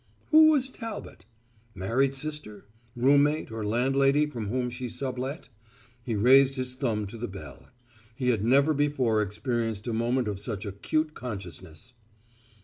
Who 0.31 0.47
was 0.49 0.71
Talbot? 0.71 1.25
Married 1.75 2.15
sister, 2.15 2.65
roommate 2.95 3.51
or 3.51 3.63
landlady 3.63 4.25
from 4.25 4.47
whom 4.47 4.71
she 4.71 4.89
sublet? 4.89 5.49
He 6.03 6.15
raised 6.15 6.55
his 6.57 6.73
thumb 6.73 7.05
to 7.05 7.17
the 7.19 7.27
bell. 7.27 7.67
He 8.15 8.29
had 8.29 8.43
never 8.43 8.73
before 8.73 9.21
experienced 9.21 9.85
a 9.85 9.93
moment 9.93 10.27
of 10.27 10.39
such 10.39 10.65
acute 10.65 11.13
consciousness. 11.13 11.93